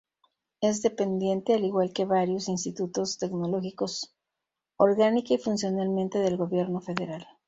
Es 0.61 0.81
dependiente, 0.81 1.53
al 1.53 1.63
igual 1.63 1.93
que 1.93 2.05
varios 2.05 2.49
institutos 2.49 3.19
tecnológicos, 3.19 4.15
orgánica 4.79 5.35
y 5.35 5.37
funcionalmente 5.37 6.17
del 6.17 6.37
Gobierno 6.37 6.81
Federal. 6.81 7.27